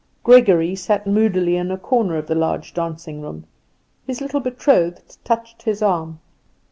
[0.23, 3.45] Gregory sat moodily in a corner of the large dancing room.
[4.07, 6.19] His little betrothed touched his arm.